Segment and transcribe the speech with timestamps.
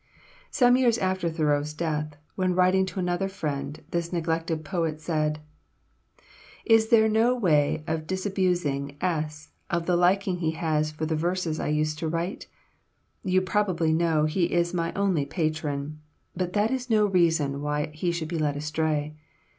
[0.49, 5.41] Some years after Thoreau's death, when writing to another friend, this neglected poet said:
[6.65, 9.49] "Is there no way of disabusing S.
[9.69, 12.47] of the liking he has for the verses I used to write?
[13.23, 15.99] You probably know he is my only patron,
[16.35, 17.61] but that is no reason
[17.93, 19.13] he should be led astray.